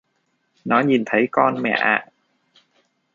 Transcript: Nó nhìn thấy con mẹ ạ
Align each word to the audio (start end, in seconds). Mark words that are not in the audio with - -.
Nó 0.65 0.79
nhìn 0.79 1.03
thấy 1.05 1.27
con 1.31 1.61
mẹ 1.61 1.69
ạ 1.69 2.05